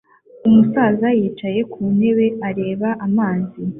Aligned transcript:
Umusaza 0.47 1.07
yicaye 1.19 1.61
ku 1.71 1.79
ntebe 1.95 2.25
ireba 2.49 2.89
amazi 3.05 3.59